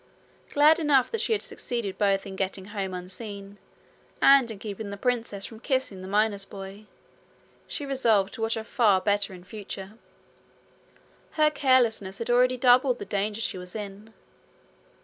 Glad 0.49 0.79
enough 0.79 1.11
that 1.11 1.21
she 1.21 1.31
had 1.31 1.43
succeeded 1.43 1.99
both 1.99 2.25
in 2.25 2.35
getting 2.35 2.65
home 2.73 2.91
unseen, 2.91 3.59
and 4.19 4.49
in 4.49 4.57
keeping 4.57 4.89
the 4.89 4.97
princess 4.97 5.45
from 5.45 5.59
kissing 5.59 6.01
the 6.01 6.07
miner's 6.07 6.43
boy, 6.43 6.87
she 7.67 7.85
resolved 7.85 8.33
to 8.33 8.41
watch 8.41 8.55
her 8.55 8.63
far 8.63 8.99
better 8.99 9.31
in 9.31 9.43
future. 9.43 9.99
Her 11.33 11.51
carelessness 11.51 12.17
had 12.17 12.31
already 12.31 12.57
doubled 12.57 12.97
the 12.97 13.05
danger 13.05 13.41
she 13.41 13.59
was 13.59 13.75
in. 13.75 14.11